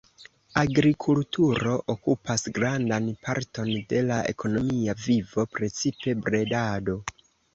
[0.59, 6.99] Agrikulturo okupas grandan parton de la ekonomia vivo, precipe bredado.